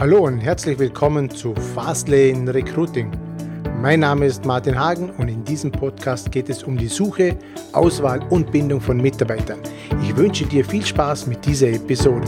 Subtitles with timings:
[0.00, 3.10] Hallo und herzlich willkommen zu Fastlane Recruiting.
[3.82, 7.36] Mein Name ist Martin Hagen und in diesem Podcast geht es um die Suche,
[7.72, 9.58] Auswahl und Bindung von Mitarbeitern.
[10.02, 12.26] Ich wünsche dir viel Spaß mit dieser Episode.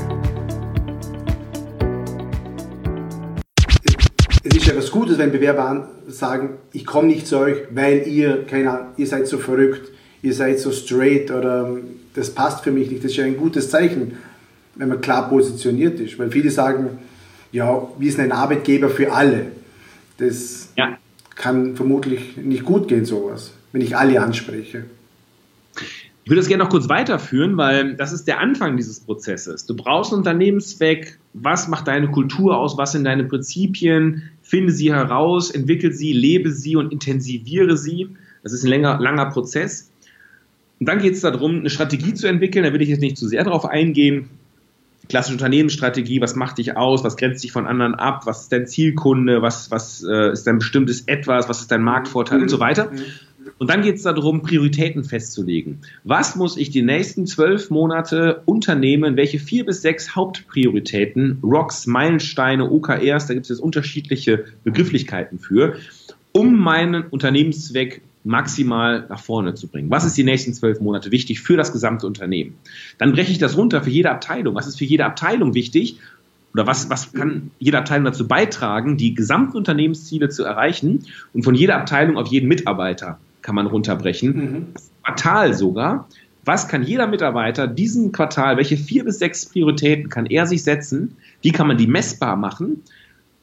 [4.44, 8.44] Es ist ja was Gutes, wenn Bewerber sagen, ich komme nicht zu euch, weil ihr,
[8.44, 11.78] keine Ahnung, ihr seid so verrückt, ihr seid so straight oder
[12.12, 13.02] das passt für mich nicht.
[13.02, 14.18] Das ist ja ein gutes Zeichen,
[14.74, 16.18] wenn man klar positioniert ist.
[16.18, 16.98] Weil viele sagen,
[17.52, 19.52] ja, wir sind ein Arbeitgeber für alle.
[20.18, 20.98] Das ja.
[21.34, 24.84] kann vermutlich nicht gut gehen, sowas, wenn ich alle anspreche.
[26.24, 29.66] Ich würde das gerne noch kurz weiterführen, weil das ist der Anfang dieses Prozesses.
[29.66, 31.18] Du brauchst einen Unternehmenszweck.
[31.34, 32.78] Was macht deine Kultur aus?
[32.78, 34.22] Was sind deine Prinzipien?
[34.40, 38.10] Finde sie heraus, entwickle sie, lebe sie und intensiviere sie.
[38.44, 39.90] Das ist ein langer, langer Prozess.
[40.78, 42.64] Und dann geht es darum, eine Strategie zu entwickeln.
[42.64, 44.28] Da will ich jetzt nicht zu sehr darauf eingehen
[45.08, 48.66] klassische Unternehmensstrategie, was macht dich aus, was grenzt dich von anderen ab, was ist dein
[48.66, 52.42] Zielkunde, was, was äh, ist dein bestimmtes Etwas, was ist dein Marktvorteil mhm.
[52.44, 52.90] und so weiter.
[52.90, 53.02] Mhm.
[53.58, 55.80] Und dann geht es darum, Prioritäten festzulegen.
[56.04, 59.16] Was muss ich die nächsten zwölf Monate unternehmen?
[59.16, 65.76] Welche vier bis sechs Hauptprioritäten, Rocks, Meilensteine, OKRs, da gibt es jetzt unterschiedliche Begrifflichkeiten für,
[66.32, 69.90] um meinen Unternehmenszweck maximal nach vorne zu bringen.
[69.90, 72.54] Was ist die nächsten zwölf Monate wichtig für das gesamte Unternehmen?
[72.98, 74.54] Dann breche ich das runter für jede Abteilung.
[74.54, 75.98] Was ist für jede Abteilung wichtig?
[76.54, 81.06] Oder was, was kann jede Abteilung dazu beitragen, die gesamten Unternehmensziele zu erreichen?
[81.32, 84.34] Und von jeder Abteilung auf jeden Mitarbeiter kann man runterbrechen.
[84.34, 84.66] Mhm.
[85.02, 86.08] Quartal sogar.
[86.44, 91.16] Was kann jeder Mitarbeiter diesen Quartal, welche vier bis sechs Prioritäten kann er sich setzen?
[91.40, 92.82] Wie kann man die messbar machen?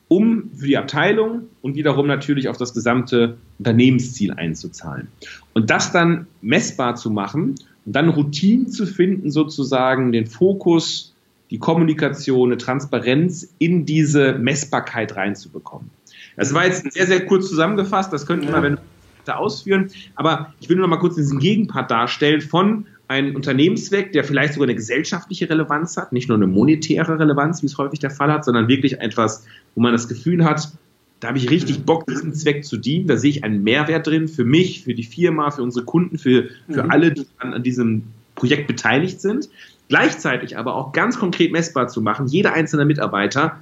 [0.10, 5.08] Um für die Abteilung und wiederum natürlich auf das gesamte Unternehmensziel einzuzahlen.
[5.54, 11.16] Und das dann messbar zu machen und dann Routinen zu finden, sozusagen den Fokus,
[11.52, 15.90] die Kommunikation, eine Transparenz in diese Messbarkeit reinzubekommen.
[16.36, 18.78] Das war jetzt sehr, sehr kurz zusammengefasst, das könnte man, wenn
[19.26, 24.12] du ausführen, aber ich will nur noch mal kurz diesen Gegenpart darstellen von ein Unternehmenszweck,
[24.14, 28.00] der vielleicht sogar eine gesellschaftliche Relevanz hat, nicht nur eine monetäre Relevanz, wie es häufig
[28.00, 30.72] der Fall hat, sondern wirklich etwas, wo man das Gefühl hat,
[31.20, 33.08] da habe ich richtig Bock, diesem Zweck zu dienen.
[33.08, 36.50] Da sehe ich einen Mehrwert drin für mich, für die Firma, für unsere Kunden, für,
[36.70, 36.92] für mhm.
[36.92, 38.04] alle, die an, an diesem
[38.36, 39.50] Projekt beteiligt sind.
[39.90, 43.60] Gleichzeitig aber auch ganz konkret messbar zu machen, jeder einzelne Mitarbeiter,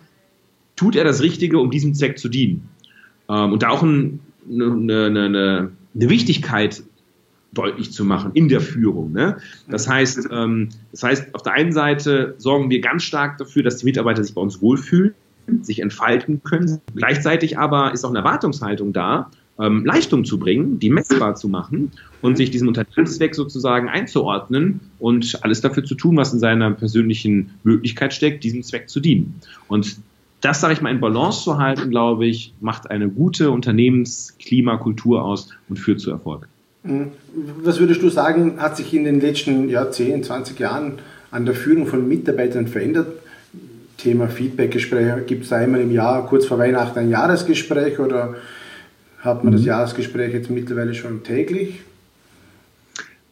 [0.76, 2.68] tut er das Richtige, um diesem Zweck zu dienen.
[3.30, 4.20] Ähm, und da auch ein,
[4.52, 6.84] eine, eine, eine Wichtigkeit
[7.54, 9.12] deutlich zu machen in der Führung.
[9.12, 9.38] Ne?
[9.70, 13.78] Das, heißt, ähm, das heißt, auf der einen Seite sorgen wir ganz stark dafür, dass
[13.78, 15.14] die Mitarbeiter sich bei uns wohlfühlen,
[15.62, 16.82] sich entfalten können.
[16.96, 21.92] Gleichzeitig aber ist auch eine Erwartungshaltung da, ähm, Leistung zu bringen, die messbar zu machen
[22.22, 27.52] und sich diesem Unternehmenszweck sozusagen einzuordnen und alles dafür zu tun, was in seiner persönlichen
[27.64, 29.36] Möglichkeit steckt, diesem Zweck zu dienen.
[29.68, 29.98] Und
[30.42, 35.50] das, sage ich mal, in Balance zu halten, glaube ich, macht eine gute Unternehmensklimakultur aus
[35.68, 36.48] und führt zu Erfolg.
[36.88, 37.12] Hm.
[37.64, 40.94] Was würdest du sagen, hat sich in den letzten ja, 10, 20 Jahren
[41.32, 43.08] an der Führung von Mitarbeitern verändert?
[43.98, 48.36] Thema Feedbackgespräche, gibt es einmal im Jahr, kurz vor Weihnachten, ein Jahresgespräch oder
[49.20, 49.68] hat man das mhm.
[49.68, 51.82] Jahresgespräch jetzt mittlerweile schon täglich?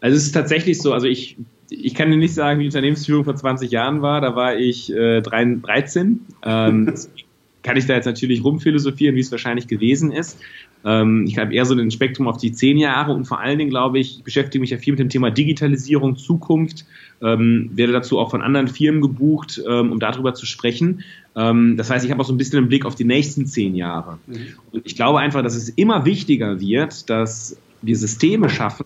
[0.01, 1.37] Also es ist tatsächlich so, also ich,
[1.69, 4.91] ich kann dir nicht sagen, wie die Unternehmensführung vor 20 Jahren war, da war ich
[4.91, 6.25] äh, 13.
[6.43, 6.93] Ähm,
[7.63, 10.39] kann ich da jetzt natürlich rumphilosophieren, wie es wahrscheinlich gewesen ist.
[10.85, 13.71] Ähm, ich habe eher so ein Spektrum auf die zehn Jahre und vor allen Dingen
[13.71, 16.85] glaube ich, ich beschäftige mich ja viel mit dem Thema Digitalisierung, Zukunft,
[17.21, 21.03] ähm, werde dazu auch von anderen Firmen gebucht, ähm, um darüber zu sprechen.
[21.35, 23.75] Ähm, das heißt, ich habe auch so ein bisschen einen Blick auf die nächsten zehn
[23.75, 24.19] Jahre.
[24.27, 24.37] Mhm.
[24.71, 28.85] Und ich glaube einfach, dass es immer wichtiger wird, dass wir Systeme schaffen,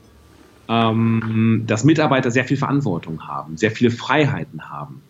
[0.70, 5.02] ähm, dass Mitarbeiter sehr viel Verantwortung haben, sehr viele Freiheiten haben.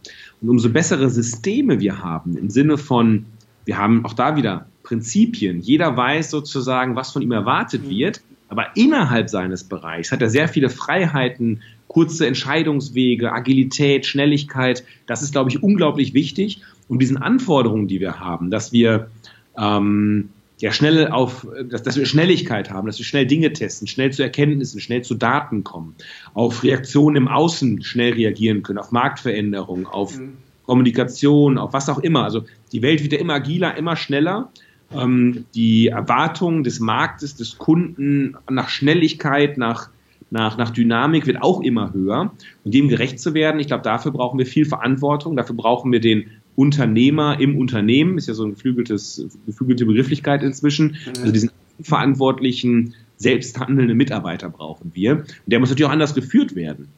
[0.41, 3.25] Und umso bessere Systeme wir haben, im Sinne von
[3.65, 5.61] wir haben auch da wieder Prinzipien.
[5.61, 7.89] Jeder weiß sozusagen, was von ihm erwartet mhm.
[7.91, 14.83] wird, aber innerhalb seines Bereichs hat er sehr viele Freiheiten, kurze Entscheidungswege, Agilität, Schnelligkeit.
[15.05, 16.63] Das ist, glaube ich, unglaublich wichtig.
[16.87, 19.11] Und diesen Anforderungen, die wir haben, dass wir
[19.55, 20.29] ähm,
[20.59, 24.23] ja schnell auf, dass, dass wir Schnelligkeit haben, dass wir schnell Dinge testen, schnell zu
[24.23, 25.93] Erkenntnissen, schnell zu Daten kommen,
[26.33, 30.37] auf Reaktionen im Außen schnell reagieren können, auf Marktveränderungen, auf mhm.
[30.65, 32.23] Kommunikation, auf was auch immer.
[32.23, 34.51] Also die Welt wird ja immer agiler, immer schneller.
[34.93, 39.89] Ähm, die Erwartung des Marktes, des Kunden nach Schnelligkeit, nach,
[40.31, 42.31] nach, nach Dynamik wird auch immer höher.
[42.63, 45.35] Und dem gerecht zu werden, ich glaube, dafür brauchen wir viel Verantwortung.
[45.35, 50.97] Dafür brauchen wir den Unternehmer im Unternehmen, ist ja so eine geflügeltes, geflügelte Begrifflichkeit inzwischen.
[51.19, 51.51] Also diesen
[51.81, 55.17] verantwortlichen, selbst handelnden Mitarbeiter brauchen wir.
[55.17, 56.89] Und der muss natürlich auch anders geführt werden.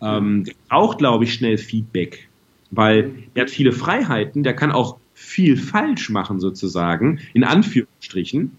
[0.00, 2.30] Ähm, der braucht, glaube ich, schnell Feedback
[2.70, 8.52] weil er hat viele Freiheiten, der kann auch viel falsch machen sozusagen, in Anführungsstrichen.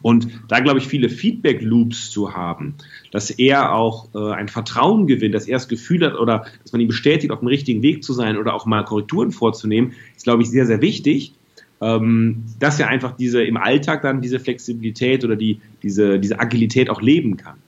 [0.00, 2.74] Und da glaube ich, viele Feedback-Loops zu haben,
[3.10, 6.80] dass er auch äh, ein Vertrauen gewinnt, dass er das Gefühl hat oder dass man
[6.80, 10.42] ihm bestätigt, auf dem richtigen Weg zu sein oder auch mal Korrekturen vorzunehmen, ist, glaube
[10.42, 11.32] ich, sehr, sehr wichtig.
[11.80, 16.90] Ähm, dass er einfach diese im Alltag dann diese Flexibilität oder die, diese, diese Agilität
[16.90, 17.58] auch leben kann.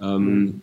[0.00, 0.60] Ähm, mhm.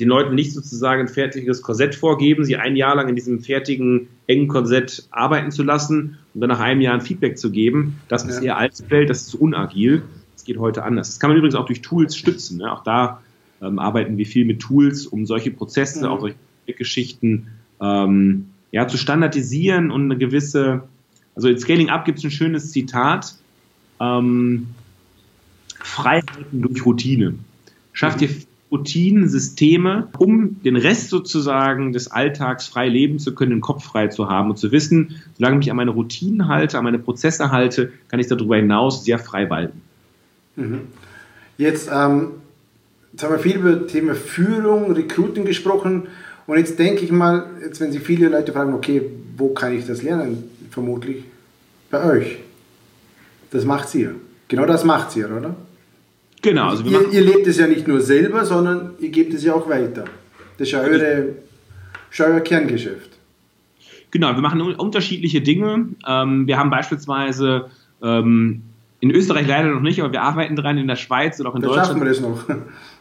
[0.00, 4.08] den Leuten nicht sozusagen ein fertiges Korsett vorgeben, sie ein Jahr lang in diesem fertigen,
[4.26, 8.24] engen Korsett arbeiten zu lassen und dann nach einem Jahr ein Feedback zu geben, das
[8.24, 8.44] ist ja.
[8.44, 10.04] eher Altfeld, das ist zu unagil
[10.46, 11.08] geht heute anders.
[11.08, 12.58] Das kann man übrigens auch durch Tools stützen.
[12.58, 12.72] Ne?
[12.72, 13.20] Auch da
[13.60, 16.06] ähm, arbeiten wir viel mit Tools, um solche Prozesse, mhm.
[16.06, 16.36] auch solche
[16.66, 17.48] Geschichten
[17.80, 20.84] ähm, ja, zu standardisieren und eine gewisse,
[21.34, 23.34] also in Scaling Up gibt es ein schönes Zitat,
[24.00, 24.68] ähm,
[25.78, 27.34] Freiheiten durch Routine.
[27.92, 28.30] Schafft ihr
[28.76, 34.08] Routinen, Systeme, um den Rest sozusagen des Alltags frei leben zu können, den Kopf frei
[34.08, 37.50] zu haben und zu wissen, solange ich mich an meine Routinen halte, an meine Prozesse
[37.50, 39.80] halte, kann ich darüber hinaus sehr frei walten.
[40.56, 40.80] Mhm.
[41.58, 42.32] Jetzt, ähm,
[43.12, 46.08] jetzt haben wir viel über das Thema Führung, Recruiting gesprochen.
[46.46, 49.02] Und jetzt denke ich mal, jetzt wenn sich viele Leute fragen, okay,
[49.36, 50.44] wo kann ich das lernen?
[50.70, 51.24] Vermutlich
[51.90, 52.38] bei euch.
[53.50, 54.14] Das macht ihr.
[54.48, 55.56] Genau das macht ihr, oder?
[56.46, 56.68] Genau.
[56.68, 59.68] Also ihr, ihr, lebt es ja nicht nur selber, sondern ihr gebt es ja auch
[59.68, 60.04] weiter.
[60.58, 61.34] Das ist ja eure,
[62.08, 63.10] ist euer Kerngeschäft.
[64.12, 65.88] Genau, wir machen unterschiedliche Dinge.
[66.06, 67.66] Ähm, wir haben beispielsweise
[68.00, 68.62] ähm,
[69.00, 71.62] in Österreich leider noch nicht, aber wir arbeiten dran in der Schweiz und auch in
[71.62, 71.88] da Deutschland.
[71.88, 72.44] schaffen wir das noch.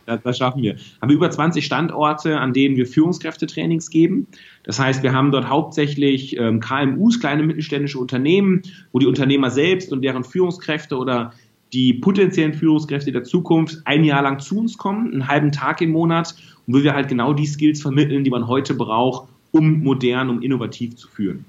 [0.07, 0.75] Das, das, schaffen wir.
[1.01, 4.27] Haben wir über 20 Standorte, an denen wir Führungskräftetrainings geben.
[4.63, 9.91] Das heißt, wir haben dort hauptsächlich ähm, KMUs, kleine mittelständische Unternehmen, wo die Unternehmer selbst
[9.91, 11.33] und deren Führungskräfte oder
[11.75, 15.91] die potenziellen Führungskräfte der Zukunft ein Jahr lang zu uns kommen, einen halben Tag im
[15.91, 16.35] Monat,
[16.65, 20.41] und wo wir halt genau die Skills vermitteln, die man heute braucht, um modern, um
[20.41, 21.45] innovativ zu führen.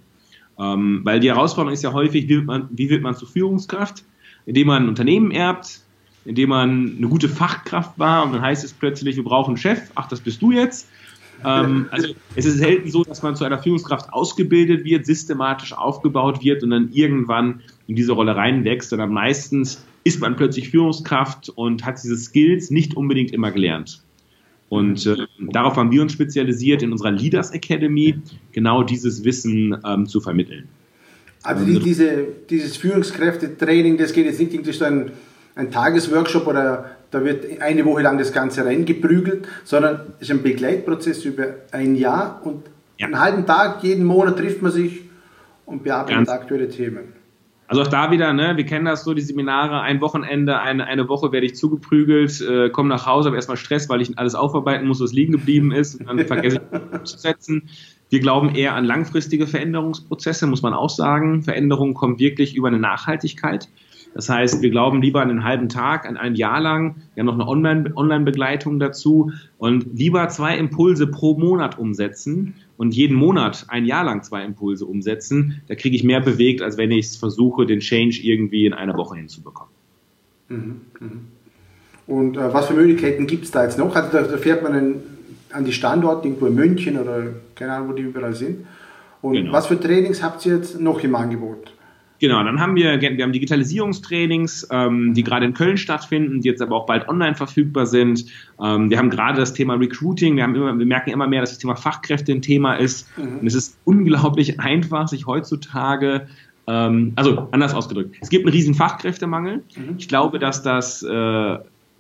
[0.59, 4.05] Ähm, weil die Herausforderung ist ja häufig, wie wird man, wie wird man zur Führungskraft?
[4.47, 5.81] indem man ein Unternehmen erbt,
[6.25, 9.91] indem man eine gute Fachkraft war und dann heißt es plötzlich, wir brauchen einen Chef,
[9.95, 10.89] ach, das bist du jetzt.
[11.45, 16.43] Ähm, also es ist selten so, dass man zu einer Führungskraft ausgebildet wird, systematisch aufgebaut
[16.43, 21.85] wird und dann irgendwann in diese Rolle reinwächst, sondern meistens ist man plötzlich Führungskraft und
[21.85, 24.03] hat diese Skills nicht unbedingt immer gelernt.
[24.69, 25.17] Und äh,
[25.51, 28.15] darauf haben wir uns spezialisiert, in unserer Leaders Academy
[28.53, 30.69] genau dieses Wissen ähm, zu vermitteln.
[31.43, 35.11] Also die, diese, dieses Führungskräftetraining, das geht jetzt nicht irgendwie so ein,
[35.57, 40.43] ein Tagesworkshop oder da wird eine Woche lang das Ganze reingeprügelt, sondern es ist ein
[40.43, 42.63] Begleitprozess über ein Jahr und
[42.99, 43.07] ja.
[43.07, 45.03] einen halben Tag, jeden Monat trifft man sich
[45.65, 47.17] und bearbeitet aktuelle Themen.
[47.69, 51.09] Also auch da wieder, ne, wir kennen das so, die Seminare, ein Wochenende, eine, eine
[51.09, 54.87] Woche werde ich zugeprügelt, äh, komme nach Hause, habe erstmal Stress, weil ich alles aufarbeiten
[54.87, 56.61] muss, was liegen geblieben ist, und dann vergesse
[56.95, 57.69] ich zu setzen.
[58.09, 61.43] Wir glauben eher an langfristige Veränderungsprozesse, muss man auch sagen.
[61.43, 63.69] Veränderung kommt wirklich über eine Nachhaltigkeit.
[64.17, 66.97] Das heißt, wir glauben lieber an einen halben Tag, an ein Jahr lang.
[67.15, 73.15] Wir haben noch eine Online-Begleitung dazu und lieber zwei Impulse pro Monat umsetzen und jeden
[73.15, 75.61] Monat ein Jahr lang zwei Impulse umsetzen.
[75.69, 79.17] Da kriege ich mehr bewegt, als wenn ich versuche, den Change irgendwie in einer Woche
[79.17, 79.75] hinzubekommen.
[80.49, 81.21] Mhm, mhm.
[82.07, 83.95] Und äh, was für Möglichkeiten gibt es da jetzt noch?
[83.95, 85.03] Also da, da fährt man einen
[85.53, 88.65] an die Standorte, irgendwo in München oder keine Ahnung, wo die überall sind.
[89.21, 89.53] Und genau.
[89.53, 91.76] was für Trainings habt ihr jetzt noch im Angebot?
[92.19, 96.63] Genau, dann haben wir, wir haben Digitalisierungstrainings, ähm, die gerade in Köln stattfinden, die jetzt
[96.63, 98.25] aber auch bald online verfügbar sind.
[98.63, 101.51] Ähm, wir haben gerade das Thema Recruiting, wir, haben immer, wir merken immer mehr, dass
[101.51, 103.07] das Thema Fachkräfte ein Thema ist.
[103.19, 103.41] Mhm.
[103.41, 106.27] Und es ist unglaublich einfach, sich heutzutage,
[106.67, 109.63] ähm, also anders ausgedrückt, es gibt einen riesen Fachkräftemangel.
[109.77, 109.97] Mhm.
[109.99, 111.59] Ich glaube, dass das äh,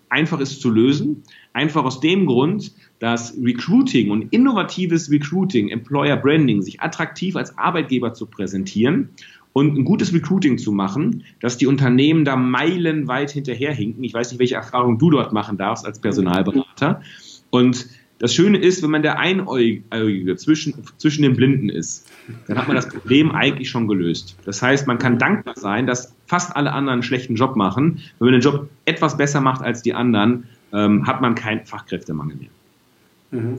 [0.08, 1.22] einfach ist zu lösen.
[1.52, 8.12] Einfach aus dem Grund, dass Recruiting und innovatives Recruiting, Employer Branding, sich attraktiv als Arbeitgeber
[8.12, 9.10] zu präsentieren
[9.56, 14.04] und ein gutes Recruiting zu machen, dass die Unternehmen da meilenweit hinterherhinken.
[14.04, 17.00] Ich weiß nicht, welche Erfahrungen du dort machen darfst als Personalberater.
[17.48, 17.86] Und
[18.18, 22.06] das Schöne ist, wenn man der Einäugige zwischen, zwischen den Blinden ist,
[22.48, 24.36] dann hat man das Problem eigentlich schon gelöst.
[24.44, 28.02] Das heißt, man kann dankbar sein, dass fast alle anderen einen schlechten Job machen.
[28.18, 32.36] Wenn man den Job etwas besser macht als die anderen, ähm, hat man keinen Fachkräftemangel
[32.36, 32.50] mehr.
[33.30, 33.56] Mhm.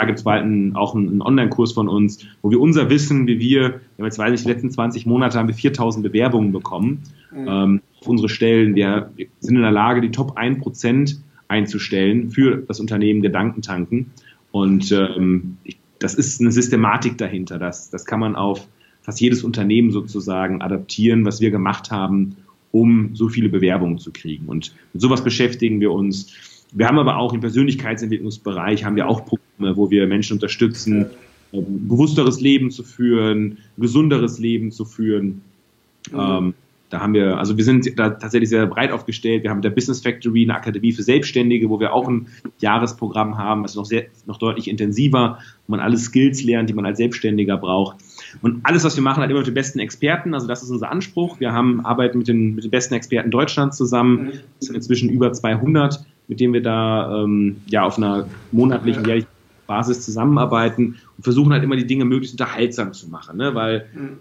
[0.00, 3.38] Da gibt es bald einen, auch einen, Online-Kurs von uns, wo wir unser Wissen, wie
[3.38, 7.02] wir, wir haben jetzt weiß ich, die letzten 20 Monate haben wir 4000 Bewerbungen bekommen
[7.30, 7.46] mhm.
[7.46, 8.74] ähm, auf unsere Stellen.
[8.74, 11.16] Wir, wir, sind in der Lage, die Top 1%
[11.48, 14.10] einzustellen für das Unternehmen Gedankentanken.
[14.52, 17.58] Und ähm, ich, das ist eine Systematik dahinter.
[17.58, 18.66] Das, das kann man auf
[19.02, 22.36] fast jedes Unternehmen sozusagen adaptieren, was wir gemacht haben,
[22.72, 24.46] um so viele Bewerbungen zu kriegen.
[24.46, 26.34] Und mit sowas beschäftigen wir uns.
[26.72, 31.06] Wir haben aber auch im Persönlichkeitsentwicklungsbereich haben wir auch Programme, wo wir Menschen unterstützen,
[31.52, 35.42] ein bewussteres Leben zu führen, gesunderes Leben zu führen.
[36.12, 36.18] Mhm.
[36.18, 36.54] Ähm,
[36.90, 39.44] da haben wir, also wir sind da tatsächlich sehr breit aufgestellt.
[39.44, 42.26] Wir haben mit der Business Factory eine Akademie für Selbstständige, wo wir auch ein
[42.58, 46.84] Jahresprogramm haben, was noch sehr, noch deutlich intensiver, wo man alle Skills lernt, die man
[46.84, 47.98] als Selbstständiger braucht.
[48.42, 50.34] Und alles, was wir machen, hat immer mit den besten Experten.
[50.34, 51.38] Also das ist unser Anspruch.
[51.38, 54.24] Wir haben arbeiten mit den, mit den besten Experten Deutschlands zusammen.
[54.24, 54.30] Mhm.
[54.58, 59.28] Das sind inzwischen über 200, mit denen wir da ähm, ja auf einer monatlichen, jährlichen
[59.66, 63.54] Basis zusammenarbeiten und versuchen halt immer die Dinge möglichst unterhaltsam zu machen, ne?
[63.54, 64.16] weil mhm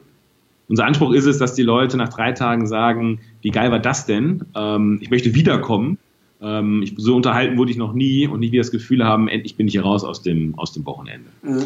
[0.69, 4.05] unser Anspruch ist es, dass die Leute nach drei Tagen sagen, wie geil war das
[4.05, 4.45] denn?
[4.55, 5.97] Ähm, ich möchte wiederkommen.
[6.41, 9.55] Ähm, ich, so unterhalten wurde ich noch nie und nicht wie das Gefühl haben, endlich
[9.55, 11.27] bin ich hier raus aus dem, aus dem Wochenende.
[11.41, 11.65] Mhm.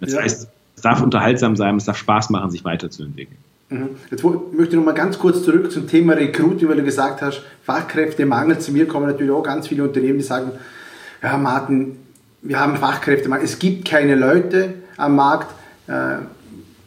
[0.00, 0.20] Das ja.
[0.20, 3.38] heißt, es darf unterhaltsam sein, es darf Spaß machen, sich weiterzuentwickeln.
[3.70, 3.90] Mhm.
[4.10, 7.42] Jetzt möchte ich noch mal ganz kurz zurück zum Thema Recruiting, weil du gesagt hast,
[7.64, 8.58] Fachkräftemangel.
[8.58, 10.52] Zu mir kommen natürlich auch ganz viele Unternehmen, die sagen,
[11.22, 11.96] ja Martin,
[12.42, 13.44] wir haben Fachkräftemangel.
[13.44, 15.54] Es gibt keine Leute am Markt.
[15.86, 16.16] Äh,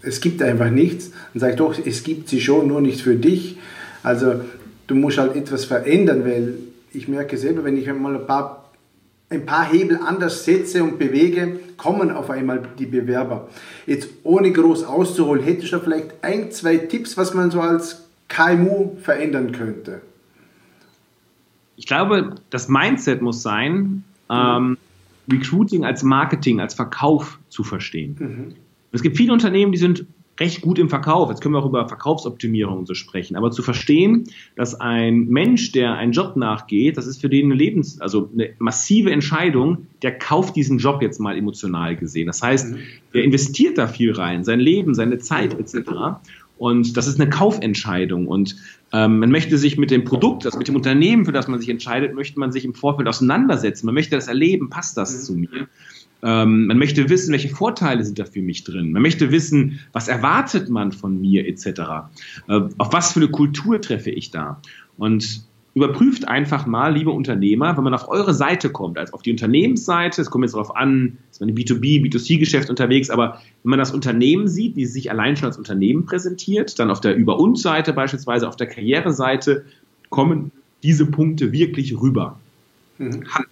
[0.02, 1.12] es gibt einfach nichts.
[1.34, 3.58] Dann sage ich doch, es gibt sie schon, nur nicht für dich.
[4.04, 4.42] Also
[4.86, 6.54] du musst halt etwas verändern, weil
[6.94, 8.57] ich merke selber, wenn ich mal ein paar,
[9.30, 13.50] ein paar Hebel anders setze und bewege, kommen auf einmal die Bewerber.
[13.86, 18.96] Jetzt ohne groß auszuholen, hättest du vielleicht ein, zwei Tipps, was man so als KMU
[19.02, 20.02] verändern könnte?
[21.76, 24.78] Ich glaube, das Mindset muss sein, ähm,
[25.32, 28.16] Recruiting als Marketing, als Verkauf zu verstehen.
[28.20, 28.56] Mhm.
[28.94, 30.06] Es gibt viele Unternehmen, die sind
[30.40, 31.30] recht gut im Verkauf.
[31.30, 33.36] Jetzt können wir auch über Verkaufsoptimierung und so sprechen.
[33.36, 34.26] Aber zu verstehen,
[34.56, 38.50] dass ein Mensch, der einen Job nachgeht, das ist für den eine Lebens-, also eine
[38.60, 42.28] massive Entscheidung, der kauft diesen Job jetzt mal emotional gesehen.
[42.28, 42.78] Das heißt, mhm.
[43.14, 46.20] der investiert da viel rein, sein Leben, seine Zeit etc.
[46.58, 48.28] Und das ist eine Kaufentscheidung.
[48.28, 48.56] Und
[48.94, 51.70] ähm, man möchte sich mit dem Produkt, also mit dem Unternehmen, für das man sich
[51.70, 53.86] entscheidet, möchte man sich im Vorfeld auseinandersetzen.
[53.86, 55.26] Man möchte das erleben, passt das mhm.
[55.26, 55.68] zu mir?
[56.24, 58.92] Ähm, man möchte wissen, welche Vorteile sind da für mich drin.
[58.92, 61.68] Man möchte wissen, was erwartet man von mir etc.
[62.48, 64.62] Äh, auf was für eine Kultur treffe ich da?
[64.98, 65.44] Und
[65.76, 70.20] überprüft einfach mal, liebe Unternehmer, wenn man auf eure Seite kommt, also auf die Unternehmensseite,
[70.20, 73.92] es kommt jetzt darauf an, ist man im B2B, B2C-Geschäft unterwegs, aber wenn man das
[73.92, 77.62] Unternehmen sieht, wie es sich allein schon als Unternehmen präsentiert, dann auf der Über- uns
[77.62, 79.66] Seite beispielsweise, auf der Karriereseite,
[80.10, 82.40] kommen diese Punkte wirklich rüber.
[82.98, 83.24] Mhm.
[83.28, 83.46] Hat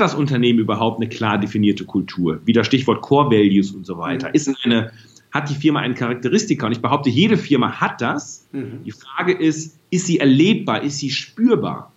[0.00, 2.40] das Unternehmen überhaupt eine klar definierte Kultur?
[2.44, 4.28] Wie das Stichwort Core Values und so weiter.
[4.28, 4.34] Mhm.
[4.34, 4.92] Ist eine,
[5.30, 6.66] hat die Firma eine Charakteristika?
[6.66, 8.46] Und ich behaupte, jede Firma hat das.
[8.52, 8.84] Mhm.
[8.84, 10.82] Die Frage ist, ist sie erlebbar?
[10.82, 11.92] Ist sie spürbar?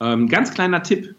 [0.00, 1.14] Ähm, ganz kleiner Tipp.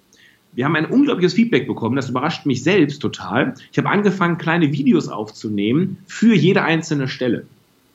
[0.54, 3.56] Wir haben ein unglaubliches Feedback bekommen, das überrascht mich selbst total.
[3.74, 7.46] Ich habe angefangen, kleine Videos aufzunehmen für jede einzelne Stelle.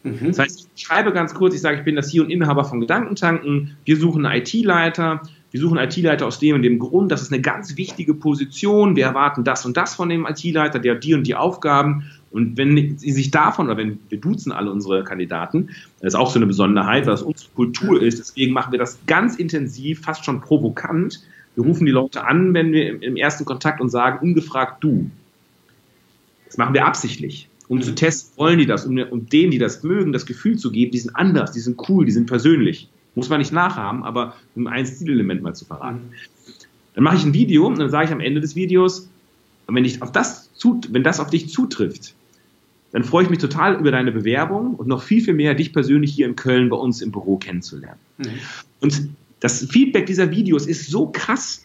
[0.02, 0.18] Mhm.
[0.26, 2.80] Das heißt, ich schreibe ganz kurz, ich sage, ich bin das hier und Inhaber von
[2.80, 7.32] Gedankentanken, wir suchen einen IT-Leiter, wir suchen IT-Leiter aus dem und dem Grund, das ist
[7.32, 11.14] eine ganz wichtige Position, wir erwarten das und das von dem IT-Leiter, der hat die
[11.14, 12.04] und die Aufgaben.
[12.30, 16.30] Und wenn sie sich davon, oder wenn wir duzen alle unsere Kandidaten, das ist auch
[16.30, 20.24] so eine Besonderheit, weil es unsere Kultur ist, deswegen machen wir das ganz intensiv, fast
[20.24, 21.20] schon provokant.
[21.56, 25.10] Wir rufen die Leute an, wenn wir im ersten Kontakt und sagen, ungefragt du.
[26.46, 29.82] Das machen wir absichtlich, um zu testen, wollen die das, um, um denen, die das
[29.82, 32.88] mögen, das Gefühl zu geben, die sind anders, die sind cool, die sind persönlich.
[33.14, 36.12] Muss man nicht nachahmen, aber um ein Stilelement mal zu verraten.
[36.94, 39.08] Dann mache ich ein Video und dann sage ich am Ende des Videos,
[39.66, 40.50] wenn, ich auf das,
[40.88, 42.14] wenn das auf dich zutrifft,
[42.92, 46.12] dann freue ich mich total über deine Bewerbung und noch viel, viel mehr, dich persönlich
[46.12, 48.00] hier in Köln bei uns im Büro kennenzulernen.
[48.18, 48.26] Mhm.
[48.80, 51.64] Und das Feedback dieser Videos ist so krass,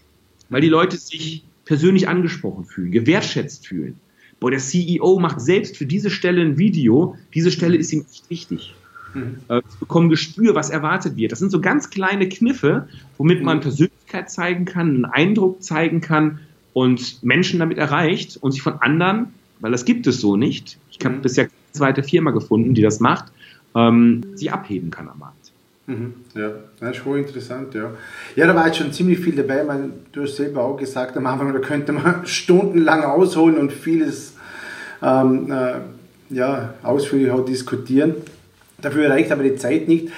[0.49, 3.99] weil die Leute sich persönlich angesprochen fühlen, gewertschätzt fühlen.
[4.39, 8.29] Boah, der CEO macht selbst für diese Stelle ein Video, diese Stelle ist ihm echt
[8.29, 8.75] wichtig.
[9.15, 9.37] Mhm.
[9.47, 11.31] Äh, bekommen Gespür, was erwartet wird.
[11.31, 13.61] Das sind so ganz kleine Kniffe, womit man mhm.
[13.61, 16.39] Persönlichkeit zeigen kann, einen Eindruck zeigen kann
[16.73, 19.27] und Menschen damit erreicht und sich von anderen,
[19.61, 21.21] weil das gibt es so nicht, ich habe mhm.
[21.21, 23.31] bisher keine zweite Firma gefunden, die das macht,
[23.73, 25.51] ähm, sie abheben kann am Markt.
[25.87, 26.13] Mhm.
[26.33, 27.91] Ja, das ist schon interessant, ja.
[28.35, 29.63] Ja, da war jetzt schon ziemlich viel dabei.
[29.63, 34.33] Man, du hast selber auch gesagt am Anfang, da könnte man stundenlang ausholen und vieles
[35.01, 35.75] ähm, äh,
[36.31, 38.15] ja, ausführlich auch diskutieren.
[38.81, 40.09] Dafür reicht aber die Zeit nicht.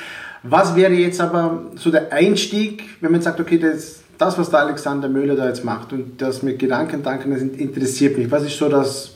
[0.43, 4.59] Was wäre jetzt aber so der Einstieg, wenn man sagt, okay, das, das was der
[4.59, 8.31] Alexander Möller da jetzt macht und das mit Gedankentanken, das interessiert mich.
[8.31, 9.15] Was ist so das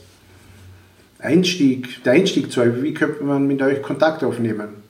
[1.18, 2.82] Einstieg, der Einstieg zu euch?
[2.82, 4.82] Wie könnte man mit euch Kontakt aufnehmen?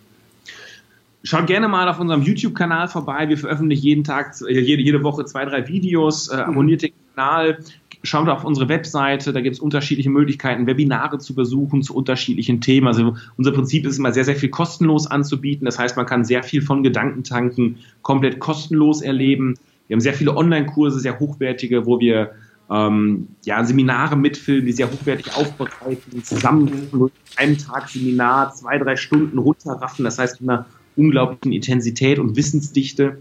[1.25, 3.29] Schaut gerne mal auf unserem YouTube-Kanal vorbei.
[3.29, 6.29] Wir veröffentlichen jeden Tag, äh, jede, jede Woche zwei, drei Videos.
[6.29, 7.59] Äh, abonniert den Kanal,
[8.03, 12.89] schaut auf unsere Webseite, da gibt es unterschiedliche Möglichkeiten, Webinare zu besuchen zu unterschiedlichen Themen.
[12.89, 15.65] Also unser Prinzip ist immer sehr, sehr viel kostenlos anzubieten.
[15.65, 19.55] Das heißt, man kann sehr viel von Gedankentanken komplett kostenlos erleben.
[19.87, 22.33] Wir haben sehr viele Online-Kurse, sehr hochwertige, wo wir
[22.71, 29.39] ähm, ja, Seminare mitfilmen, die sehr hochwertig aufbereiten, zusammen einen Tag Seminar, zwei, drei Stunden
[29.39, 30.67] runterraffen, das heißt mit einer
[30.97, 33.19] unglaublichen Intensität und Wissensdichte.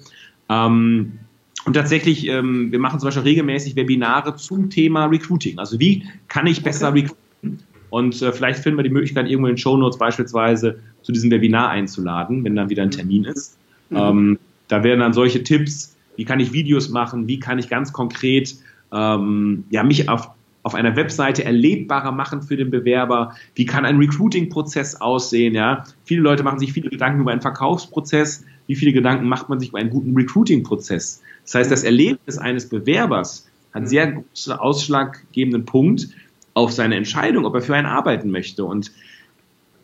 [0.50, 1.20] Ähm,
[1.65, 5.60] und tatsächlich, ähm, wir machen zum Beispiel regelmäßig Webinare zum Thema Recruiting.
[5.60, 7.01] Also wie kann ich besser okay.
[7.01, 7.63] recruiten?
[7.89, 11.30] Und äh, vielleicht finden wir die Möglichkeit, irgendwo in den Show Notes beispielsweise zu diesem
[11.30, 12.94] Webinar einzuladen, wenn dann wieder ein mhm.
[12.94, 13.58] Termin ist.
[13.89, 13.98] Mhm.
[13.98, 14.39] Ähm,
[14.70, 18.56] da werden dann solche Tipps, wie kann ich Videos machen, wie kann ich ganz konkret
[18.94, 20.30] ähm, ja, mich auf,
[20.63, 25.84] auf einer Webseite erlebbarer machen für den Bewerber, wie kann ein Recruiting-Prozess aussehen, ja.
[26.06, 29.68] Viele Leute machen sich viele Gedanken über einen Verkaufsprozess, wie viele Gedanken macht man sich
[29.68, 31.22] über einen guten Recruiting-Prozess.
[31.44, 36.08] Das heißt, das Erlebnis eines Bewerbers hat sehr großen ausschlaggebenden Punkt
[36.54, 38.63] auf seine Entscheidung, ob er für einen arbeiten möchte.
[38.63, 38.94] Und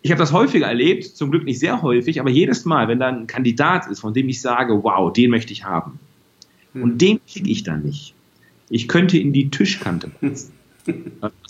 [0.03, 3.10] ich habe das häufiger erlebt, zum Glück nicht sehr häufig, aber jedes Mal, wenn da
[3.10, 6.00] ein Kandidat ist, von dem ich sage, wow, den möchte ich haben.
[6.72, 6.84] Hm.
[6.84, 8.13] Und den kriege ich dann nicht.
[8.70, 10.53] Ich könnte in die Tischkante passen.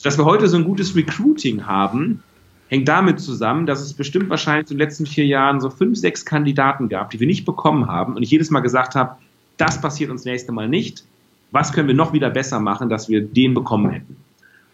[0.04, 2.24] Dass wir heute so ein gutes Recruiting haben,
[2.70, 6.26] hängt damit zusammen, dass es bestimmt wahrscheinlich in den letzten vier Jahren so fünf, sechs
[6.26, 9.18] Kandidaten gab, die wir nicht bekommen haben und ich jedes Mal gesagt habe,
[9.58, 11.04] das passiert uns nächste Mal nicht.
[11.52, 14.18] Was können wir noch wieder besser machen, dass wir den bekommen hätten?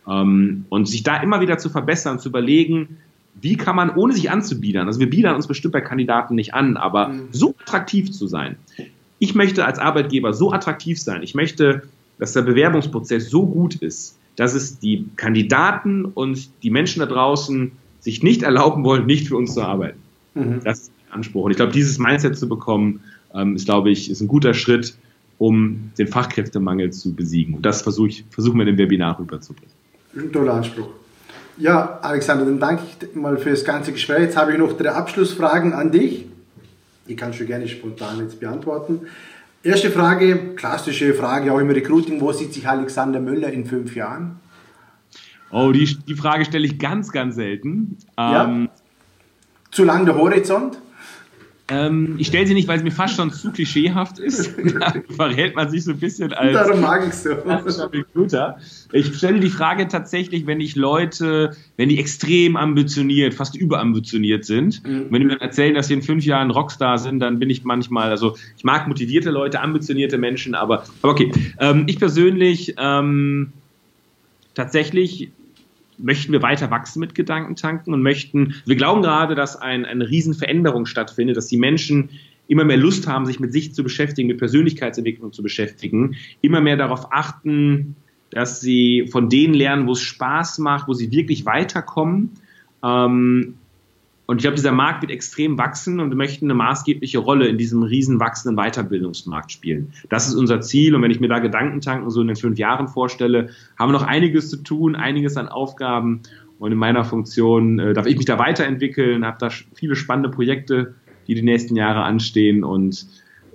[0.07, 2.97] Ähm, und sich da immer wieder zu verbessern, zu überlegen,
[3.39, 6.77] wie kann man, ohne sich anzubiedern, also wir biedern uns bestimmt bei Kandidaten nicht an,
[6.77, 7.27] aber mhm.
[7.31, 8.57] so attraktiv zu sein.
[9.19, 11.23] Ich möchte als Arbeitgeber so attraktiv sein.
[11.23, 11.83] Ich möchte,
[12.19, 17.71] dass der Bewerbungsprozess so gut ist, dass es die Kandidaten und die Menschen da draußen
[18.03, 19.99] sich nicht erlauben wollen, nicht für uns zu arbeiten.
[20.33, 20.61] Mhm.
[20.63, 21.45] Das ist der Anspruch.
[21.45, 22.99] Und ich glaube, dieses Mindset zu bekommen,
[23.33, 24.95] ähm, ist, glaube ich, ist ein guter Schritt,
[25.37, 27.55] um den Fachkräftemangel zu besiegen.
[27.55, 29.71] Und das versuche ich, versuchen wir in dem Webinar rüberzubringen.
[30.15, 30.89] Ein toller Anspruch.
[31.57, 34.19] Ja, Alexander, dann danke ich mal für das ganze Gespräch.
[34.19, 36.25] Jetzt habe ich noch drei Abschlussfragen an dich.
[37.07, 39.01] Die kannst du gerne spontan jetzt beantworten.
[39.61, 44.39] Erste Frage, klassische Frage auch im Recruiting, wo sieht sich Alexander Müller in fünf Jahren?
[45.53, 47.97] Oh, die, die Frage stelle ich ganz, ganz selten.
[48.17, 48.45] Ja.
[48.45, 48.69] Ähm,
[49.71, 50.79] Zu lang der Horizont?
[51.69, 54.53] Ähm, ich stelle sie nicht, weil sie mir fast schon zu klischeehaft ist.
[54.79, 57.29] da verrät man sich so ein bisschen als Darum mag ich so.
[57.31, 58.57] Recruiter.
[58.91, 64.83] Ich stelle die Frage tatsächlich, wenn ich Leute, wenn die extrem ambitioniert, fast überambitioniert sind,
[64.85, 65.05] mhm.
[65.09, 68.09] wenn die mir erzählen, dass sie in fünf Jahren Rockstar sind, dann bin ich manchmal,
[68.09, 71.31] also ich mag motivierte Leute, ambitionierte Menschen, aber, aber okay.
[71.59, 73.53] Ähm, ich persönlich ähm,
[74.53, 75.31] tatsächlich
[75.97, 80.85] möchten wir weiter wachsen mit Gedankentanken und möchten, wir glauben gerade, dass ein, eine Riesenveränderung
[80.85, 82.09] stattfindet, dass die Menschen
[82.47, 86.77] immer mehr Lust haben, sich mit sich zu beschäftigen, mit Persönlichkeitsentwicklung zu beschäftigen, immer mehr
[86.77, 87.95] darauf achten,
[88.29, 92.31] dass sie von denen lernen, wo es Spaß macht, wo sie wirklich weiterkommen.
[92.83, 93.55] Ähm,
[94.25, 97.57] und ich glaube, dieser Markt wird extrem wachsen und wir möchten eine maßgebliche Rolle in
[97.57, 99.91] diesem riesen wachsenden Weiterbildungsmarkt spielen.
[100.09, 100.95] Das ist unser Ziel.
[100.95, 104.07] Und wenn ich mir da Gedankentanken so in den fünf Jahren vorstelle, haben wir noch
[104.07, 106.21] einiges zu tun, einiges an Aufgaben.
[106.57, 110.95] Und in meiner Funktion äh, darf ich mich da weiterentwickeln, habe da viele spannende Projekte,
[111.27, 112.63] die die nächsten Jahre anstehen.
[112.63, 113.05] Und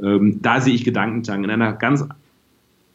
[0.03, 2.09] ähm, da sehe ich Gedankentanken in einer ganz, in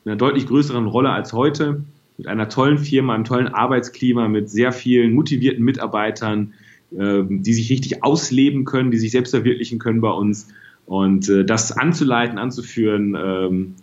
[0.05, 1.83] einer deutlich größeren Rolle als heute,
[2.19, 6.53] mit einer tollen Firma, einem tollen Arbeitsklima, mit sehr vielen motivierten Mitarbeitern,
[6.95, 10.47] die sich richtig ausleben können, die sich selbst verwirklichen können bei uns.
[10.85, 13.75] Und äh, das anzuleiten, anzuführen, ähm,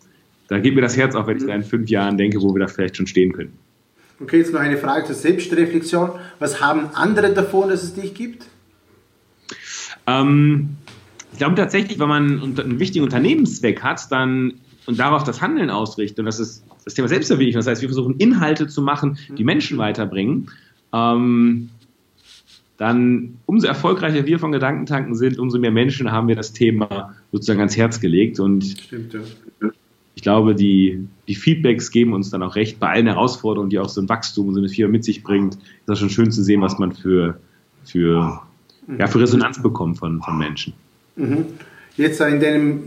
[0.48, 2.60] da geht mir das Herz auf, wenn ich da in fünf Jahren denke, wo wir
[2.60, 3.52] da vielleicht schon stehen können.
[4.20, 6.10] Okay, jetzt noch eine Frage zur Selbstreflexion.
[6.38, 8.46] Was haben andere davon, dass es dich gibt?
[10.06, 10.70] Ähm,
[11.32, 14.54] ich glaube tatsächlich, wenn man einen wichtigen Unternehmenszweck hat, dann
[14.86, 18.16] und darauf das Handeln ausrichtet, und das ist das Thema Selbstverwirklichung, das heißt, wir versuchen
[18.16, 20.50] Inhalte zu machen, die Menschen weiterbringen,
[20.92, 21.70] ähm,
[22.80, 27.60] dann umso erfolgreicher wir von Gedankentanken sind, umso mehr Menschen haben wir das Thema sozusagen
[27.60, 28.40] ans Herz gelegt.
[28.40, 29.20] Und Stimmt, ja.
[30.14, 33.90] ich glaube, die, die Feedbacks geben uns dann auch recht bei allen Herausforderungen, die auch
[33.90, 35.56] so ein Wachstum und so eine Firma mit sich bringt.
[35.56, 37.38] Ist das schon schön zu sehen, was man für,
[37.84, 38.40] für,
[38.98, 40.72] ja, für Resonanz bekommt von, von Menschen.
[41.16, 41.44] Mhm.
[41.98, 42.80] Jetzt in deinem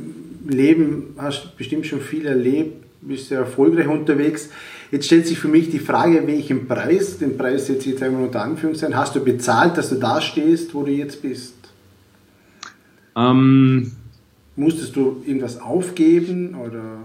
[0.49, 4.49] Leben hast du bestimmt schon viel erlebt, bist sehr erfolgreich unterwegs.
[4.93, 8.43] Jetzt stellt sich für mich die Frage, welchen Preis, den Preis jetzt jetzt einmal unter
[8.43, 11.55] Anführungszeichen, hast du bezahlt, dass du da stehst, wo du jetzt bist?
[13.15, 13.91] Ähm,
[14.55, 16.99] Musstest du irgendwas aufgeben oder?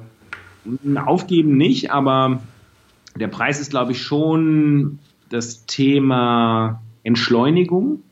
[1.07, 2.43] Aufgeben nicht, aber
[3.17, 4.99] der Preis ist, glaube ich, schon
[5.31, 8.03] das Thema Entschleunigung.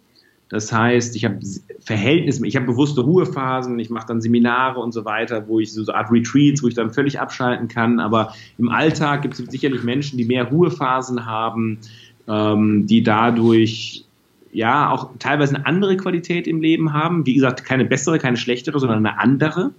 [0.48, 1.40] Das heißt, ich habe
[1.80, 5.82] Verhältnis, ich habe bewusste Ruhephasen, ich mache dann Seminare und so weiter, wo ich so,
[5.82, 7.98] so Art Retreats, wo ich dann völlig abschalten kann.
[7.98, 11.78] Aber im Alltag gibt es sicherlich Menschen, die mehr Ruhephasen haben,
[12.28, 14.04] ähm, die dadurch
[14.52, 17.26] ja auch teilweise eine andere Qualität im Leben haben.
[17.26, 19.72] Wie gesagt, keine bessere, keine schlechtere, sondern eine andere.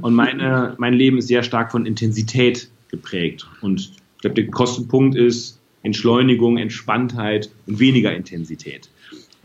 [0.00, 3.46] Und meine, mein Leben ist sehr stark von Intensität geprägt.
[3.60, 8.88] Und Ich glaube, der Kostenpunkt ist Entschleunigung, Entspanntheit und weniger Intensität.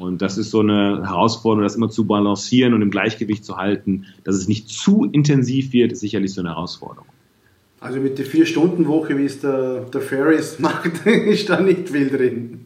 [0.01, 4.07] Und das ist so eine Herausforderung, das immer zu balancieren und im Gleichgewicht zu halten,
[4.23, 7.05] dass es nicht zu intensiv wird, ist sicherlich so eine Herausforderung.
[7.79, 12.65] Also mit der Vier-Stunden-Woche, wie es der, der Ferris macht, ist da nicht viel drin.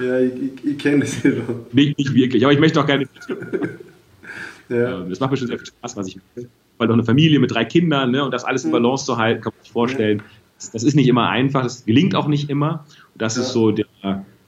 [0.00, 1.30] Ja, ich, ich, ich kenne es ja.
[1.72, 3.06] Nicht, nicht wirklich, aber ich möchte auch gerne.
[4.68, 5.00] ja.
[5.00, 6.48] Ähm, das macht mir schon sehr viel Spaß, was ich mache.
[6.78, 8.74] Weil doch eine Familie mit drei Kindern ne, und das alles in mhm.
[8.74, 10.22] Balance zu halten, kann man sich vorstellen.
[10.56, 12.84] Das, das, ist nicht immer einfach, das gelingt auch nicht immer.
[13.12, 13.42] Und das ja.
[13.42, 13.86] ist so der,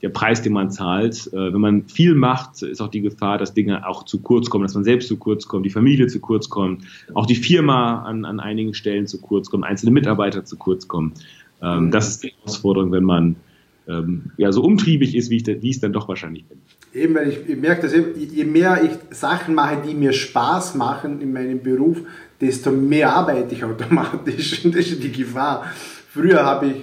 [0.03, 1.27] der Preis, den man zahlt.
[1.33, 4.63] Äh, wenn man viel macht, ist auch die Gefahr, dass Dinge auch zu kurz kommen,
[4.63, 8.25] dass man selbst zu kurz kommt, die Familie zu kurz kommt, auch die Firma an,
[8.25, 11.13] an einigen Stellen zu kurz kommt, einzelne Mitarbeiter zu kurz kommen.
[11.61, 11.91] Ähm, mhm.
[11.91, 13.37] Das ist die Herausforderung, wenn man
[13.87, 16.59] ähm, ja, so umtriebig ist, wie ich, wie ich es dann doch wahrscheinlich bin.
[16.93, 20.75] Eben, weil ich, ich merke dass eben, je mehr ich Sachen mache, die mir Spaß
[20.75, 22.01] machen in meinem Beruf,
[22.39, 24.65] desto mehr arbeite ich automatisch.
[24.65, 25.65] Und das ist die Gefahr.
[26.09, 26.75] Früher habe ich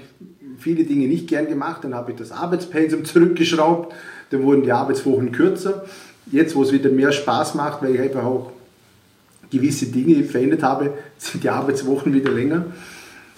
[0.61, 3.95] viele Dinge nicht gern gemacht, dann habe ich das Arbeitspensum zurückgeschraubt,
[4.31, 5.85] dann wurden die Arbeitswochen kürzer.
[6.31, 8.53] Jetzt, wo es wieder mehr Spaß macht, weil ich einfach auch
[9.51, 12.67] gewisse Dinge verändert habe, sind die Arbeitswochen wieder länger.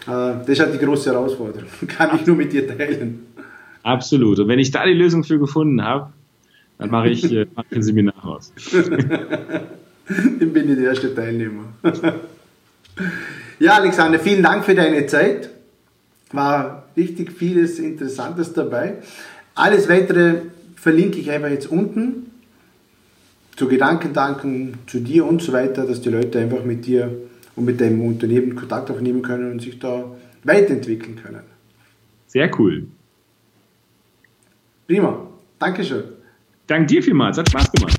[0.06, 1.68] Äh, das ist halt die große Herausforderung.
[1.88, 3.26] Kann ich nur mit dir teilen.
[3.82, 4.38] Absolut.
[4.38, 6.12] Und wenn ich da die Lösung für gefunden habe,
[6.78, 8.52] dann mache ich, äh, mache ein Seminar aus.
[8.72, 11.64] dann bin ich der erste Teilnehmer.
[13.58, 15.50] ja, Alexander, vielen Dank für deine Zeit.
[16.32, 18.94] War richtig vieles Interessantes dabei.
[19.54, 20.42] Alles weitere
[20.76, 22.30] verlinke ich einfach jetzt unten
[23.56, 27.10] zu Gedankentanken, zu dir und so weiter, dass die Leute einfach mit dir
[27.54, 30.04] und mit deinem Unternehmen Kontakt aufnehmen können und sich da
[30.44, 31.42] weiterentwickeln können.
[32.26, 32.86] Sehr cool.
[34.86, 35.26] Prima.
[35.58, 36.04] Dankeschön.
[36.66, 37.38] Dank dir vielmals.
[37.38, 37.98] Hat Spaß gemacht.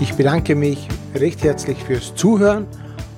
[0.00, 2.66] Ich bedanke mich recht herzlich fürs Zuhören